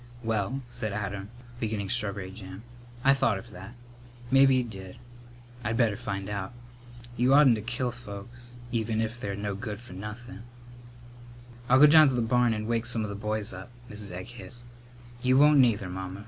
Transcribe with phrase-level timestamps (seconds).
[0.23, 1.29] "Well," said Adam,
[1.59, 2.63] beginning strawberry jam,
[3.03, 3.75] "I thought of that.
[4.31, 4.97] Mebbe he did.
[5.63, 6.53] I'd better find out.
[7.17, 10.41] Y'oughtn't to kill folks even if they're no good for nothin'."
[11.69, 14.11] "I'll go down to the barn and wake some of the boys up," Mrs.
[14.11, 14.61] Egg hissed.
[15.21, 16.19] "You won't neither, Mamma.